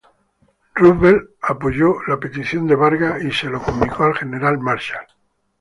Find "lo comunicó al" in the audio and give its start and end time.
3.51-4.15